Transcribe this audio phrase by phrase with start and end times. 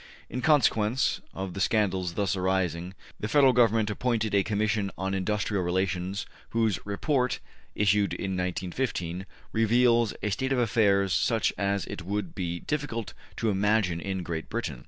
[0.31, 5.61] In consequence of the scandals thus arising, the Federal Government appointed a Commission on Industrial
[5.63, 7.39] Relations, whose Report,
[7.75, 13.51] issued in 1915, reveals a state of affairs such as it would be difficult to
[13.51, 14.79] imagine in Great Britain.